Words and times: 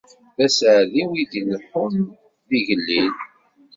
D 0.37 0.39
aseɛdi 0.45 1.03
win 1.09 1.21
i 1.23 1.25
d-ilehhun 1.31 1.95
d 2.49 2.51
yigellil. 2.55 3.13